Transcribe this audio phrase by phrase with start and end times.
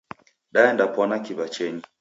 [0.53, 1.83] Daendapwana kiw'achenyi.